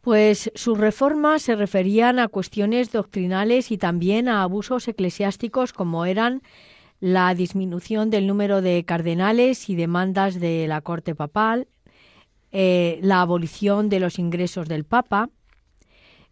[0.00, 6.40] Pues sus reformas se referían a cuestiones doctrinales y también a abusos eclesiásticos como eran
[6.98, 11.68] la disminución del número de cardenales y demandas de la corte papal,
[12.52, 15.28] eh, la abolición de los ingresos del Papa,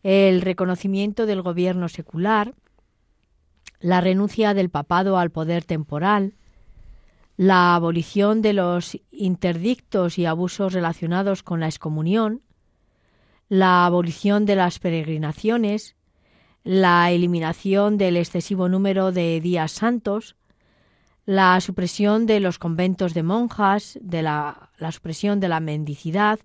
[0.02, 2.54] el reconocimiento del gobierno secular,
[3.78, 6.32] la renuncia del papado al poder temporal,
[7.36, 12.42] la abolición de los interdictos y abusos relacionados con la excomunión,
[13.48, 15.96] la abolición de las peregrinaciones,
[16.62, 20.36] la eliminación del excesivo número de días santos,
[21.26, 26.38] la supresión de los conventos de monjas, de la, la supresión de la mendicidad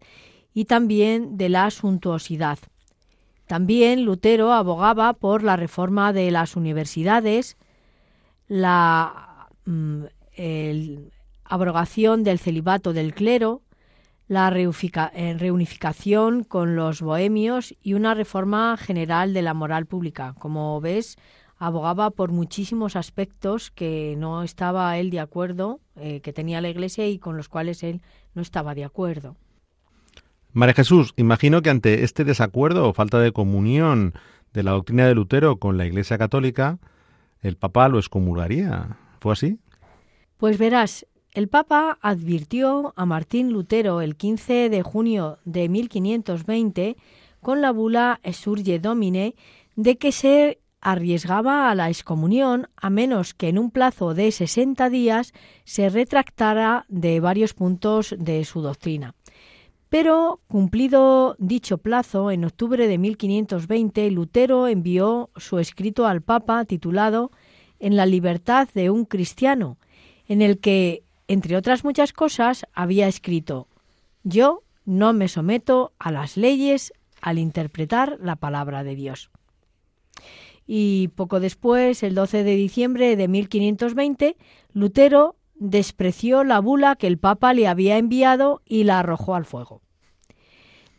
[0.53, 2.59] y también de la suntuosidad.
[3.45, 7.57] También Lutero abogaba por la reforma de las universidades,
[8.47, 9.49] la
[10.39, 10.99] la
[11.43, 13.61] abrogación del celibato del clero,
[14.27, 20.35] la eh, reunificación con los bohemios y una reforma general de la moral pública.
[20.37, 21.17] Como ves,
[21.57, 27.07] abogaba por muchísimos aspectos que no estaba él de acuerdo, eh, que tenía la Iglesia
[27.07, 28.01] y con los cuales él
[28.35, 29.35] no estaba de acuerdo.
[30.53, 34.13] María Jesús, imagino que ante este desacuerdo o falta de comunión
[34.53, 36.79] de la doctrina de Lutero con la Iglesia Católica,
[37.41, 38.97] el Papa lo excomulgaría.
[39.19, 39.59] ¿Fue así?
[40.39, 46.95] Pues verás, el Papa advirtió a Martín Lutero el 15 de junio de 1520
[47.41, 49.35] con la bula Esurge Domine
[49.75, 54.89] de que se arriesgaba a la excomunión a menos que en un plazo de 60
[54.89, 55.33] días
[55.65, 59.15] se retractara de varios puntos de su doctrina.
[59.89, 67.29] Pero, cumplido dicho plazo, en octubre de 1520, Lutero envió su escrito al Papa titulado
[67.77, 69.77] En la libertad de un cristiano,
[70.29, 73.67] en el que, entre otras muchas cosas, había escrito
[74.23, 79.29] Yo no me someto a las leyes al interpretar la palabra de Dios.
[80.65, 84.37] Y poco después, el 12 de diciembre de 1520,
[84.71, 89.81] Lutero despreció la bula que el Papa le había enviado y la arrojó al fuego.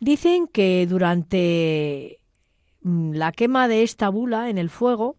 [0.01, 2.19] Dicen que durante
[2.81, 5.15] mm, la quema de esta bula en el fuego,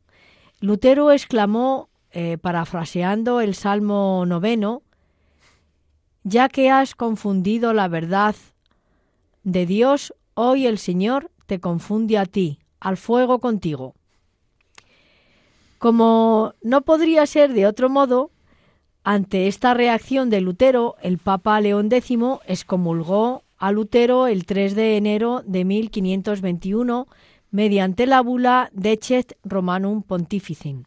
[0.61, 4.83] Lutero exclamó eh, parafraseando el Salmo noveno,
[6.25, 8.37] ya que has confundido la verdad
[9.45, 13.95] de Dios, hoy el Señor te confunde a ti, al fuego contigo.
[15.79, 18.31] Como no podría ser de otro modo,
[19.05, 24.97] ante esta reacción de Lutero, el Papa León X excomulgó a Lutero el 3 de
[24.97, 27.09] enero de 1521
[27.51, 30.85] mediante la bula Decet Romanum Pontificem.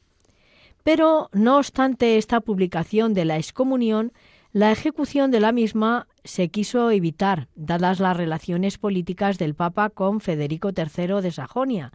[0.85, 4.13] Pero, no obstante esta publicación de la excomunión,
[4.51, 10.21] la ejecución de la misma se quiso evitar, dadas las relaciones políticas del Papa con
[10.21, 11.91] Federico III de Sajonia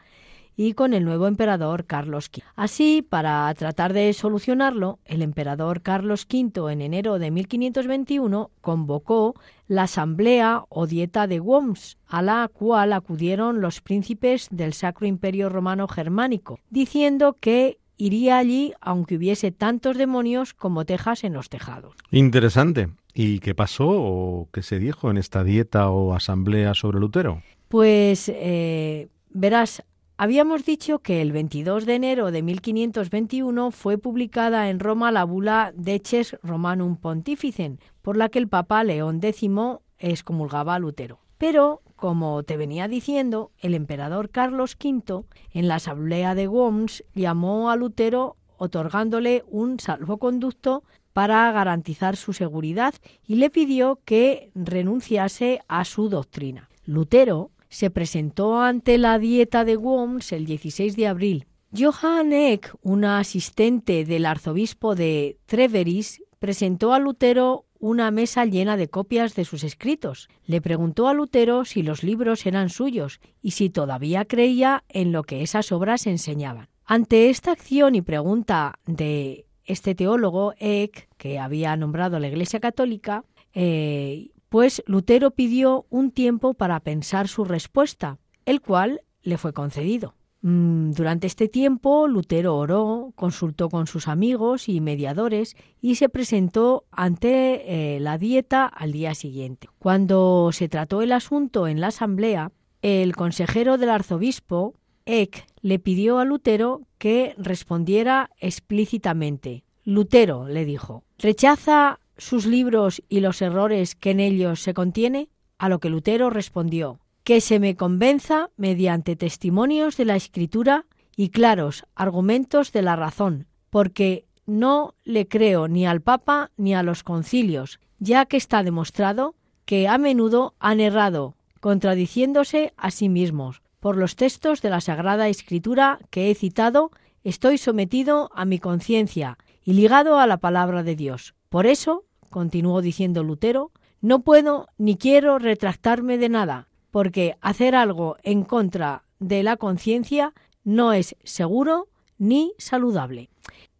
[0.57, 2.43] y con el nuevo emperador Carlos V.
[2.57, 9.37] Así, para tratar de solucionarlo, el emperador Carlos V en enero de 1521 convocó
[9.69, 15.49] la asamblea o dieta de Worms, a la cual acudieron los príncipes del Sacro Imperio
[15.49, 21.95] Romano Germánico, diciendo que iría allí aunque hubiese tantos demonios como tejas en los tejados.
[22.11, 22.89] Interesante.
[23.15, 27.43] ¿Y qué pasó o qué se dijo en esta dieta o asamblea sobre Lutero?
[27.69, 29.83] Pues eh, verás,
[30.23, 35.73] Habíamos dicho que el 22 de enero de 1521 fue publicada en Roma la bula
[35.75, 39.51] Deces Romanum Pontificem, por la que el Papa León X
[39.99, 41.21] excomulgaba a Lutero.
[41.39, 47.71] Pero, como te venía diciendo, el emperador Carlos V, en la asamblea de Worms, llamó
[47.71, 50.83] a Lutero otorgándole un salvoconducto
[51.13, 52.95] para garantizar su seguridad
[53.27, 56.71] y le pidió que renunciase a su doctrina.
[56.87, 61.47] Lutero se presentó ante la dieta de Worms el 16 de abril.
[61.77, 68.89] Johann Eck, una asistente del arzobispo de Treveris, presentó a Lutero una mesa llena de
[68.89, 70.29] copias de sus escritos.
[70.45, 75.25] Le preguntó a Lutero si los libros eran suyos y si todavía creía en lo
[75.25, 76.69] que esas obras enseñaban.
[76.85, 83.25] Ante esta acción y pregunta de este teólogo Eck, que había nombrado la Iglesia Católica,
[83.55, 90.15] eh, pues Lutero pidió un tiempo para pensar su respuesta, el cual le fue concedido.
[90.43, 96.85] Mm, durante este tiempo, Lutero oró, consultó con sus amigos y mediadores y se presentó
[96.91, 99.69] ante eh, la dieta al día siguiente.
[99.79, 104.75] Cuando se trató el asunto en la asamblea, el consejero del arzobispo,
[105.05, 109.65] Eck, le pidió a Lutero que respondiera explícitamente.
[109.85, 115.29] Lutero le dijo, ¿rechaza sus libros y los errores que en ellos se contiene?
[115.59, 117.01] A lo que Lutero respondió,
[117.31, 123.47] que se me convenza mediante testimonios de la Escritura y claros argumentos de la razón,
[123.71, 129.37] porque no le creo ni al Papa ni a los concilios, ya que está demostrado
[129.65, 133.63] que a menudo han errado, contradiciéndose a sí mismos.
[133.79, 136.91] Por los textos de la Sagrada Escritura que he citado,
[137.23, 141.37] estoy sometido a mi conciencia y ligado a la palabra de Dios.
[141.49, 143.71] Por eso continuó diciendo Lutero,
[144.01, 150.33] no puedo ni quiero retractarme de nada, porque hacer algo en contra de la conciencia
[150.65, 151.89] no es seguro
[152.19, 153.31] ni saludable.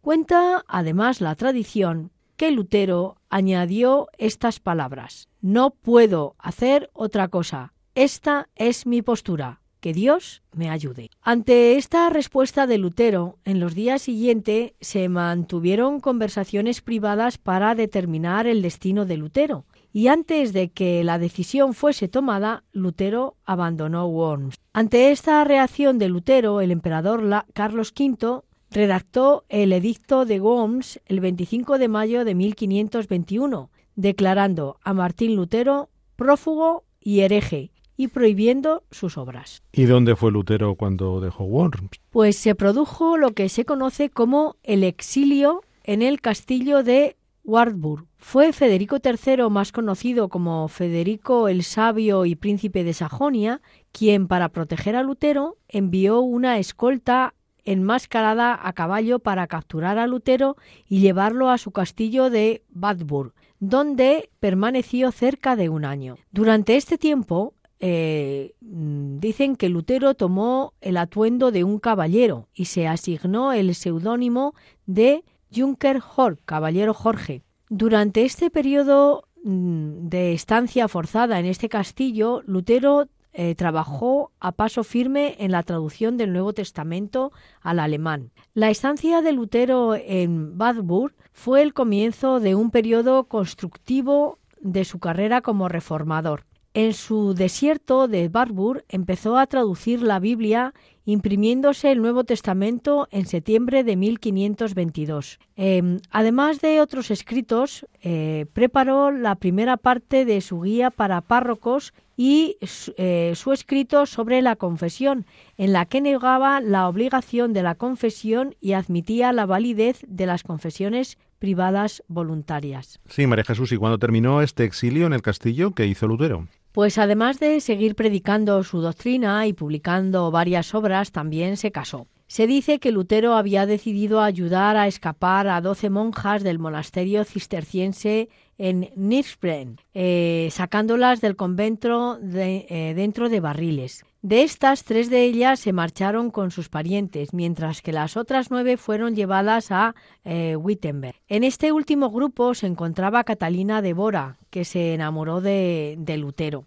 [0.01, 8.49] Cuenta además la tradición que Lutero añadió estas palabras, no puedo hacer otra cosa, esta
[8.55, 11.09] es mi postura, que Dios me ayude.
[11.21, 18.47] Ante esta respuesta de Lutero, en los días siguientes se mantuvieron conversaciones privadas para determinar
[18.47, 24.55] el destino de Lutero, y antes de que la decisión fuese tomada, Lutero abandonó Worms.
[24.73, 27.23] Ante esta reacción de Lutero, el emperador
[27.53, 34.93] Carlos V redactó el edicto de Worms el 25 de mayo de 1521, declarando a
[34.93, 39.61] Martín Lutero prófugo y hereje y prohibiendo sus obras.
[39.73, 41.99] ¿Y dónde fue Lutero cuando dejó Worms?
[42.09, 48.05] Pues se produjo lo que se conoce como el exilio en el castillo de Wartburg.
[48.17, 53.61] Fue Federico III, más conocido como Federico el Sabio y Príncipe de Sajonia,
[53.91, 57.33] quien para proteger a Lutero envió una escolta
[57.63, 60.55] enmascarada a caballo para capturar a Lutero
[60.87, 66.17] y llevarlo a su castillo de Wartburg, donde permaneció cerca de un año.
[66.31, 72.87] Durante este tiempo, eh, dicen que Lutero tomó el atuendo de un caballero y se
[72.87, 74.53] asignó el seudónimo
[74.85, 75.23] de
[75.53, 77.43] Junker Hor, caballero Jorge.
[77.69, 84.83] Durante este periodo mm, de estancia forzada en este castillo, Lutero eh, trabajó a paso
[84.83, 87.31] firme en la traducción del Nuevo Testamento
[87.61, 88.31] al alemán.
[88.53, 94.99] La estancia de Lutero en Badburg fue el comienzo de un periodo constructivo de su
[94.99, 96.45] carrera como reformador.
[96.73, 103.25] En su desierto de Barbour empezó a traducir la Biblia imprimiéndose el Nuevo Testamento en
[103.25, 105.39] septiembre de 1522.
[105.57, 111.93] Em, además de otros escritos, eh, preparó la primera parte de su guía para párrocos
[112.15, 112.57] y
[112.97, 115.25] eh, su escrito sobre la confesión,
[115.57, 120.43] en la que negaba la obligación de la confesión y admitía la validez de las
[120.43, 122.99] confesiones privadas voluntarias.
[123.09, 126.47] Sí, María Jesús, ¿y cuando terminó este exilio en el castillo, qué hizo Lutero?
[126.71, 132.07] Pues además de seguir predicando su doctrina y publicando varias obras, también se casó.
[132.27, 138.29] Se dice que Lutero había decidido ayudar a escapar a doce monjas del monasterio cisterciense
[138.57, 144.05] en Nirspren, eh, sacándolas del convento de, dentro de barriles.
[144.21, 148.77] De estas, tres de ellas se marcharon con sus parientes, mientras que las otras nueve
[148.77, 151.15] fueron llevadas a Wittenberg.
[151.27, 156.65] En este último grupo se encontraba Catalina de Bora, que se enamoró de, de Lutero.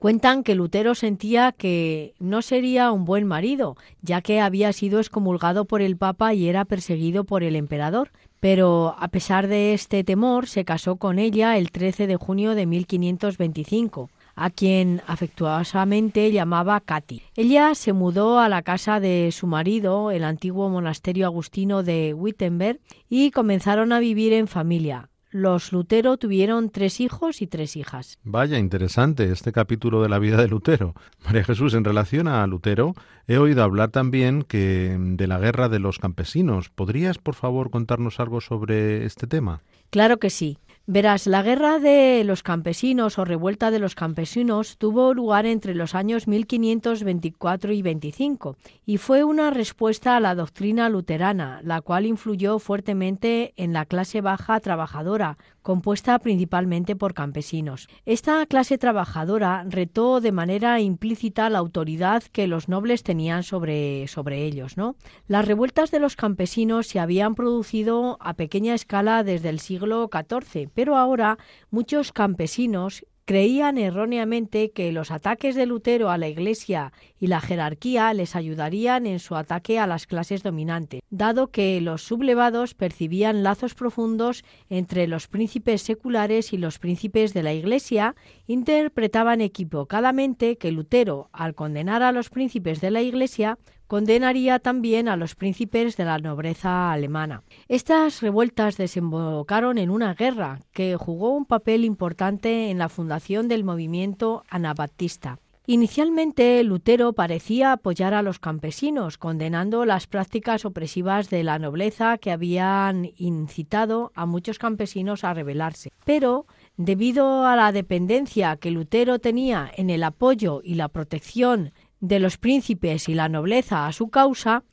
[0.00, 5.66] Cuentan que Lutero sentía que no sería un buen marido, ya que había sido excomulgado
[5.66, 8.10] por el Papa y era perseguido por el emperador,
[8.40, 12.66] pero a pesar de este temor se casó con ella el 13 de junio de
[12.66, 14.10] 1525
[14.40, 17.22] a quien afectuosamente llamaba Katy.
[17.36, 22.80] Ella se mudó a la casa de su marido, el antiguo monasterio agustino de Wittenberg,
[23.10, 28.18] y comenzaron a vivir en familia los Lutero tuvieron tres hijos y tres hijas.
[28.24, 30.94] Vaya, interesante este capítulo de la vida de Lutero.
[31.24, 32.94] María Jesús, en relación a Lutero,
[33.28, 36.68] he oído hablar también que de la guerra de los campesinos.
[36.68, 39.62] ¿Podrías, por favor, contarnos algo sobre este tema?
[39.90, 40.58] Claro que sí.
[40.86, 45.94] Verás, la guerra de los campesinos o revuelta de los campesinos tuvo lugar entre los
[45.94, 48.56] años 1524 y 25
[48.86, 54.20] y fue una respuesta a la doctrina luterana, la cual influyó fuertemente en la clase
[54.20, 57.88] baja trabajadora, compuesta principalmente por campesinos.
[58.06, 64.44] Esta clase trabajadora retó de manera implícita la autoridad que los nobles tenían sobre, sobre
[64.44, 64.76] ellos.
[64.76, 64.96] ¿no?
[65.26, 70.68] Las revueltas de los campesinos se habían producido a pequeña escala desde el siglo XIV,
[70.74, 71.38] pero ahora
[71.70, 78.12] muchos campesinos creían erróneamente que los ataques de Lutero a la Iglesia y la jerarquía
[78.12, 83.76] les ayudarían en su ataque a las clases dominantes, dado que los sublevados percibían lazos
[83.76, 88.16] profundos entre los príncipes seculares y los príncipes de la Iglesia,
[88.48, 93.58] interpretaban equivocadamente que Lutero, al condenar a los príncipes de la Iglesia,
[93.90, 97.42] condenaría también a los príncipes de la nobleza alemana.
[97.66, 103.64] Estas revueltas desembocaron en una guerra que jugó un papel importante en la fundación del
[103.64, 105.40] movimiento anabaptista.
[105.66, 112.30] Inicialmente, Lutero parecía apoyar a los campesinos, condenando las prácticas opresivas de la nobleza que
[112.30, 115.92] habían incitado a muchos campesinos a rebelarse.
[116.04, 122.18] Pero, debido a la dependencia que Lutero tenía en el apoyo y la protección de
[122.18, 124.64] los príncipes y la nobleza a su causa,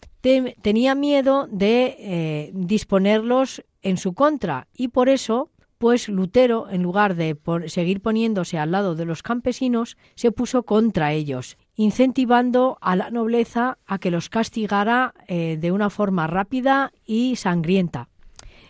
[0.62, 7.16] tenía miedo de eh, disponerlos en su contra y por eso, pues Lutero, en lugar
[7.16, 13.12] de seguir poniéndose al lado de los campesinos, se puso contra ellos, incentivando a la
[13.12, 18.10] nobleza a que los castigara eh, de una forma rápida y sangrienta.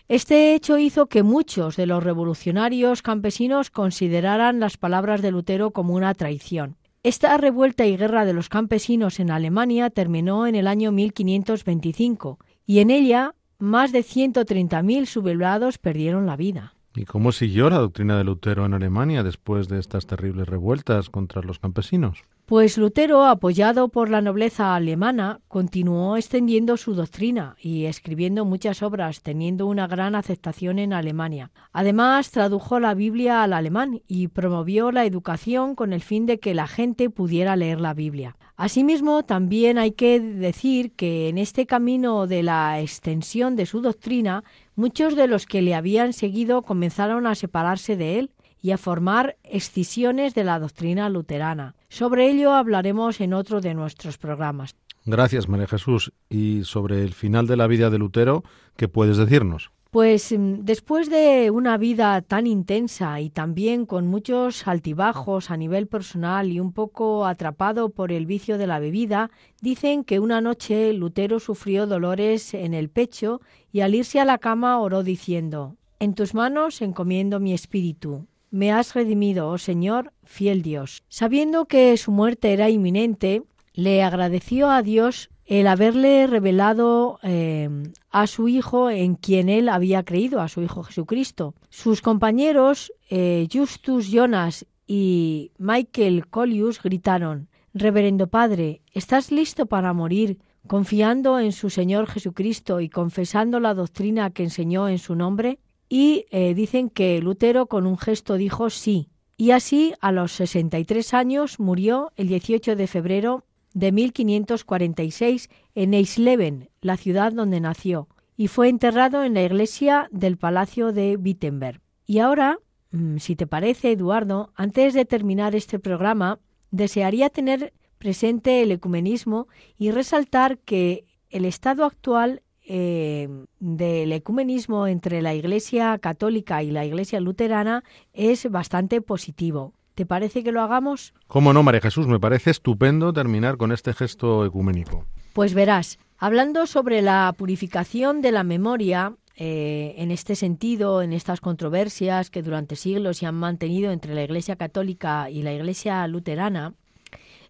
[0.08, 5.94] Este hecho hizo que muchos de los revolucionarios campesinos consideraran las palabras de Lutero como
[5.94, 6.76] una traición.
[7.08, 12.80] Esta revuelta y guerra de los campesinos en Alemania terminó en el año 1525 y
[12.80, 16.74] en ella más de 130.000 sublevados perdieron la vida.
[16.94, 21.40] ¿Y cómo siguió la doctrina de Lutero en Alemania después de estas terribles revueltas contra
[21.40, 22.24] los campesinos?
[22.48, 29.20] Pues Lutero, apoyado por la nobleza alemana, continuó extendiendo su doctrina y escribiendo muchas obras,
[29.20, 31.50] teniendo una gran aceptación en Alemania.
[31.72, 36.54] Además, tradujo la Biblia al alemán y promovió la educación con el fin de que
[36.54, 38.38] la gente pudiera leer la Biblia.
[38.56, 44.42] Asimismo, también hay que decir que en este camino de la extensión de su doctrina,
[44.74, 48.30] muchos de los que le habían seguido comenzaron a separarse de él
[48.68, 51.74] y a formar escisiones de la doctrina luterana.
[51.88, 54.76] Sobre ello hablaremos en otro de nuestros programas.
[55.06, 56.12] Gracias, María Jesús.
[56.28, 58.44] Y sobre el final de la vida de Lutero,
[58.76, 59.70] ¿qué puedes decirnos?
[59.90, 65.86] Pues mm, después de una vida tan intensa y también con muchos altibajos a nivel
[65.86, 69.30] personal y un poco atrapado por el vicio de la bebida,
[69.62, 73.40] dicen que una noche Lutero sufrió dolores en el pecho
[73.72, 78.72] y al irse a la cama oró diciendo, En tus manos encomiendo mi espíritu, me
[78.72, 81.02] has redimido, oh Señor, fiel Dios.
[81.08, 83.42] Sabiendo que su muerte era inminente,
[83.74, 87.70] le agradeció a Dios el haberle revelado eh,
[88.10, 91.54] a su Hijo en quien él había creído, a su Hijo Jesucristo.
[91.70, 100.38] Sus compañeros, eh, Justus Jonas y Michael Collius, gritaron, Reverendo Padre, ¿estás listo para morir
[100.66, 105.60] confiando en su Señor Jesucristo y confesando la doctrina que enseñó en su nombre?
[105.88, 109.08] Y eh, dicen que Lutero con un gesto dijo sí.
[109.36, 116.70] Y así, a los 63 años, murió el 18 de febrero de 1546 en Eisleben,
[116.80, 121.80] la ciudad donde nació, y fue enterrado en la iglesia del Palacio de Wittenberg.
[122.06, 122.58] Y ahora,
[122.90, 129.48] mm, si te parece, Eduardo, antes de terminar este programa, desearía tener presente el ecumenismo
[129.76, 136.84] y resaltar que el estado actual eh, del ecumenismo entre la Iglesia católica y la
[136.84, 139.72] Iglesia luterana es bastante positivo.
[139.94, 141.14] ¿Te parece que lo hagamos?
[141.26, 145.06] Cómo no, María Jesús, me parece estupendo terminar con este gesto ecuménico.
[145.32, 151.40] Pues verás, hablando sobre la purificación de la memoria, eh, en este sentido, en estas
[151.40, 156.74] controversias que durante siglos se han mantenido entre la Iglesia católica y la Iglesia luterana,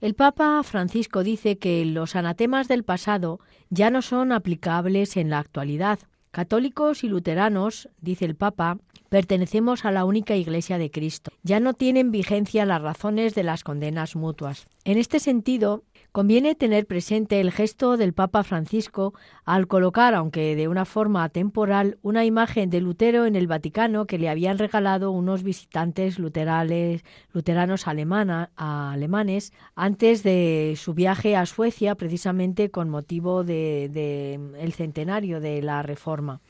[0.01, 3.41] el Papa Francisco dice que los anatemas del pasado
[3.71, 5.99] ya no son aplicables en la actualidad.
[6.31, 8.79] Católicos y luteranos, dice el Papa,
[9.09, 11.33] Pertenecemos a la única Iglesia de Cristo.
[11.43, 14.67] Ya no tienen vigencia las razones de las condenas mutuas.
[14.85, 15.83] En este sentido,
[16.13, 19.13] Conviene tener presente el gesto del Papa Francisco
[19.45, 24.19] al colocar, aunque de una forma temporal, una imagen de Lutero en el Vaticano que
[24.19, 32.89] le habían regalado unos visitantes luteranos alemanes antes de su viaje a Suecia, precisamente con
[32.89, 36.41] motivo del de, centenario de la Reforma.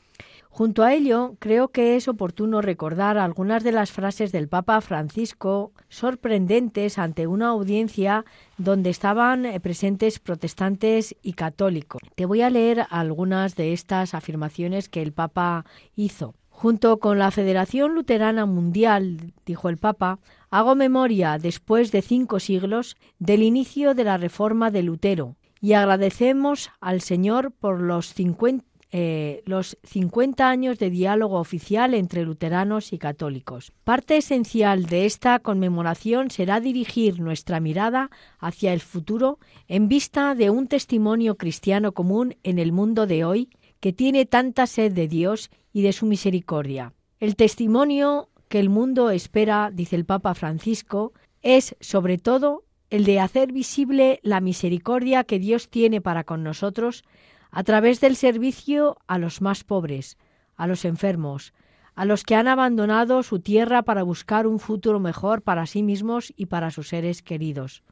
[0.49, 5.71] Junto a ello, creo que es oportuno recordar algunas de las frases del Papa Francisco
[5.87, 8.25] sorprendentes ante una audiencia
[8.57, 12.01] donde estaban eh, presentes protestantes y católicos.
[12.15, 16.35] Te voy a leer algunas de estas afirmaciones que el Papa hizo.
[16.49, 20.19] Junto con la Federación Luterana Mundial, dijo el Papa,
[20.49, 26.69] hago memoria, después de cinco siglos, del inicio de la reforma de Lutero, y agradecemos
[26.81, 32.97] al Señor por los 50 eh, los 50 años de diálogo oficial entre luteranos y
[32.97, 33.71] católicos.
[33.83, 38.09] Parte esencial de esta conmemoración será dirigir nuestra mirada
[38.39, 39.37] hacia el futuro
[39.67, 44.65] en vista de un testimonio cristiano común en el mundo de hoy que tiene tanta
[44.65, 46.93] sed de Dios y de su misericordia.
[47.19, 51.13] El testimonio que el mundo espera, dice el Papa Francisco,
[51.43, 57.03] es sobre todo el de hacer visible la misericordia que Dios tiene para con nosotros
[57.51, 60.17] a través del servicio a los más pobres,
[60.55, 61.53] a los enfermos,
[61.95, 66.33] a los que han abandonado su tierra para buscar un futuro mejor para sí mismos
[66.35, 67.83] y para sus seres queridos.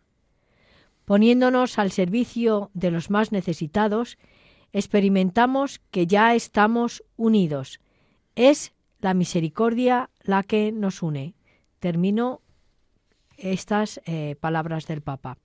[1.05, 4.17] Poniéndonos al servicio de los más necesitados,
[4.73, 7.79] experimentamos que ya estamos unidos.
[8.35, 11.35] Es la misericordia la que nos une.
[11.79, 12.41] Termino
[13.37, 15.37] estas eh, palabras del Papa.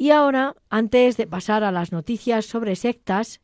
[0.00, 3.42] Y ahora, antes de pasar a las noticias sobre sectas,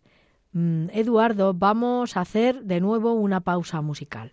[0.52, 4.32] mm, Eduardo, vamos a hacer de nuevo una pausa musical.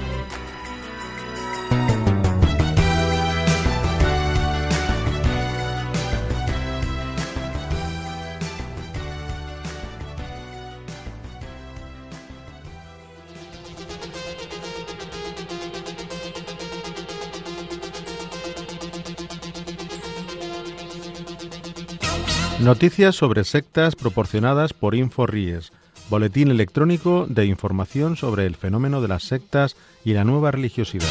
[22.71, 25.73] Noticias sobre sectas proporcionadas por InfoRies,
[26.09, 31.09] boletín electrónico de información sobre el fenómeno de las sectas y la nueva religiosidad.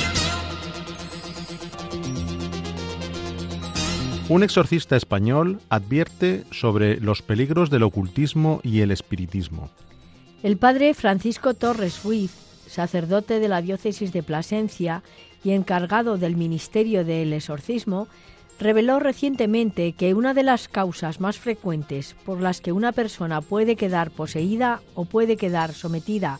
[4.31, 9.69] Un exorcista español advierte sobre los peligros del ocultismo y el espiritismo.
[10.43, 12.33] El padre Francisco Torres Ruiz,
[12.69, 15.03] sacerdote de la diócesis de Plasencia
[15.45, 18.09] y encargado del ministerio del exorcismo,
[18.61, 23.75] reveló recientemente que una de las causas más frecuentes por las que una persona puede
[23.75, 26.39] quedar poseída o puede quedar sometida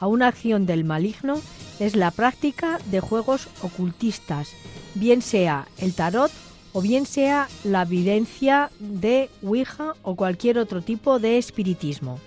[0.00, 1.40] a una acción del maligno
[1.78, 4.50] es la práctica de juegos ocultistas,
[4.94, 6.32] bien sea el tarot
[6.72, 12.18] o bien sea la evidencia de Ouija o cualquier otro tipo de espiritismo.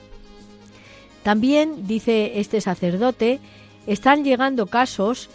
[1.23, 3.39] También, dice este sacerdote,
[3.87, 5.29] están llegando casos,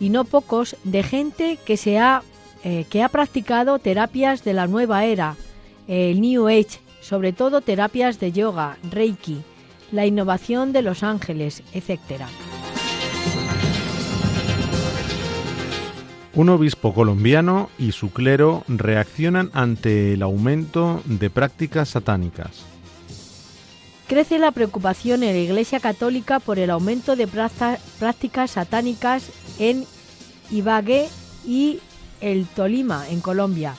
[0.00, 2.22] y no pocos, de gente que se ha
[2.68, 5.36] eh, que ha practicado terapias de la nueva era,
[5.86, 9.40] el New Age, sobre todo terapias de yoga, Reiki,
[9.92, 12.22] la innovación de los ángeles, etc.
[16.34, 22.64] Un obispo colombiano y su clero reaccionan ante el aumento de prácticas satánicas.
[24.08, 29.84] Crece la preocupación en la Iglesia Católica por el aumento de prácticas satánicas en
[30.50, 31.06] Ibagué
[31.46, 31.78] y
[32.20, 33.74] el Tolima, en Colombia.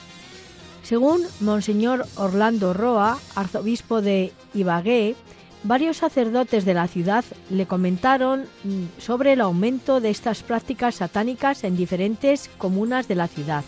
[0.82, 5.16] Según Monseñor Orlando Roa, arzobispo de Ibagué,
[5.62, 11.64] varios sacerdotes de la ciudad le comentaron mm, sobre el aumento de estas prácticas satánicas
[11.64, 13.64] en diferentes comunas de la ciudad.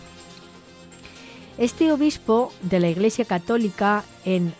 [1.57, 4.53] Este obispo de la Iglesia Católica en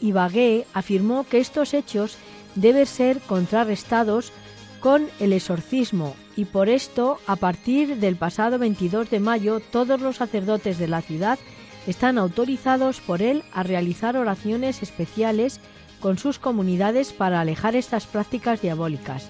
[0.00, 2.18] Ibagué afirmó que estos hechos
[2.54, 4.32] deben ser contrarrestados
[4.80, 10.16] con el exorcismo y por esto, a partir del pasado 22 de mayo, todos los
[10.16, 11.38] sacerdotes de la ciudad
[11.86, 15.60] están autorizados por él a realizar oraciones especiales
[16.00, 19.28] con sus comunidades para alejar estas prácticas diabólicas.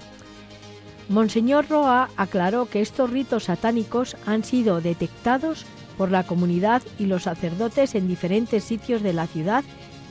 [1.09, 5.65] Monseñor Roa aclaró que estos ritos satánicos han sido detectados
[5.97, 9.63] por la comunidad y los sacerdotes en diferentes sitios de la ciudad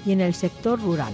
[0.05, 1.13] y en el sector rural.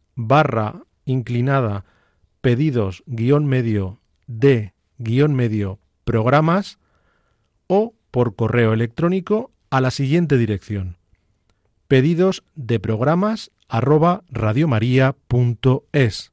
[0.15, 1.85] barra inclinada
[2.41, 6.79] pedidos guion medio de guion medio programas
[7.67, 10.97] o por correo electrónico a la siguiente dirección
[11.87, 16.31] pedidos de programas arroba radiomaria.es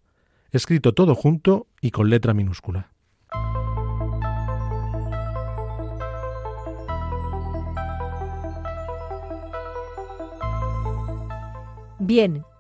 [0.51, 2.91] escrito todo junto y con letra minúscula.
[12.01, 12.45] Bien,